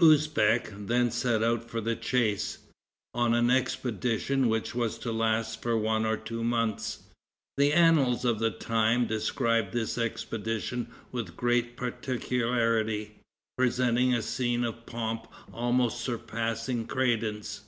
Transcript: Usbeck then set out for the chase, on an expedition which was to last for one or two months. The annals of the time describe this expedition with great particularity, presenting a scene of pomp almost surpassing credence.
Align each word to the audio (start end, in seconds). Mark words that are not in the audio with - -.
Usbeck 0.00 0.70
then 0.86 1.10
set 1.10 1.42
out 1.42 1.68
for 1.68 1.80
the 1.80 1.96
chase, 1.96 2.58
on 3.12 3.34
an 3.34 3.50
expedition 3.50 4.48
which 4.48 4.72
was 4.72 4.96
to 4.98 5.10
last 5.10 5.62
for 5.62 5.76
one 5.76 6.06
or 6.06 6.16
two 6.16 6.44
months. 6.44 7.00
The 7.56 7.72
annals 7.72 8.24
of 8.24 8.38
the 8.38 8.50
time 8.52 9.08
describe 9.08 9.72
this 9.72 9.98
expedition 9.98 10.92
with 11.10 11.36
great 11.36 11.76
particularity, 11.76 13.16
presenting 13.58 14.14
a 14.14 14.22
scene 14.22 14.62
of 14.62 14.86
pomp 14.86 15.26
almost 15.52 16.02
surpassing 16.02 16.86
credence. 16.86 17.62